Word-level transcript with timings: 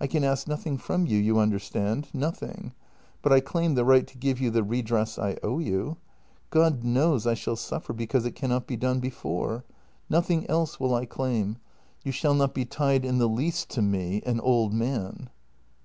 I 0.00 0.06
ask 0.16 0.48
nothing 0.48 0.78
from 0.78 1.06
you, 1.06 1.16
you 1.16 1.38
understand— 1.38 2.08
nothing— 2.12 2.72
but 3.22 3.32
I 3.32 3.38
claim 3.38 3.76
the 3.76 3.84
right 3.84 4.04
to 4.08 4.18
give 4.18 4.40
you 4.40 4.50
the 4.50 4.64
redress 4.64 5.16
I 5.16 5.36
owe 5.44 5.60
you. 5.60 5.96
God 6.50 6.82
knows 6.82 7.24
I 7.24 7.34
shall 7.34 7.54
suffer 7.54 7.92
because 7.92 8.26
it 8.26 8.34
cannot 8.34 8.66
be 8.66 8.76
done 8.76 8.98
before. 8.98 9.62
Nothing 10.08 10.44
else 10.50 10.80
will 10.80 10.92
I 10.92 11.06
claim; 11.06 11.58
you 12.02 12.10
shall 12.10 12.34
not 12.34 12.52
be 12.52 12.64
tied 12.64 13.04
in 13.04 13.18
the 13.18 13.28
least 13.28 13.68
to 13.68 13.80
me— 13.80 14.20
an 14.26 14.40
old 14.40 14.72
man." 14.74 15.30